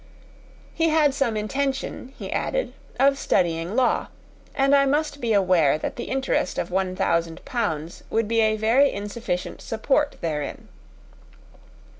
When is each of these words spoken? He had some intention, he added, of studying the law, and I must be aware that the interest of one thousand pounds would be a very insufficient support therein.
He 0.73 0.89
had 0.89 1.13
some 1.13 1.37
intention, 1.37 2.11
he 2.17 2.31
added, 2.31 2.73
of 2.99 3.19
studying 3.19 3.67
the 3.67 3.73
law, 3.75 4.07
and 4.55 4.73
I 4.75 4.87
must 4.87 5.21
be 5.21 5.31
aware 5.31 5.77
that 5.77 5.95
the 5.95 6.05
interest 6.05 6.57
of 6.57 6.71
one 6.71 6.95
thousand 6.95 7.45
pounds 7.45 8.01
would 8.09 8.27
be 8.27 8.41
a 8.41 8.55
very 8.57 8.91
insufficient 8.91 9.61
support 9.61 10.15
therein. 10.19 10.69